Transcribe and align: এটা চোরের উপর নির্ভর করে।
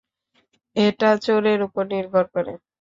এটা 0.75 1.09
চোরের 1.25 1.59
উপর 1.67 1.83
নির্ভর 1.93 2.25
করে। 2.33 2.53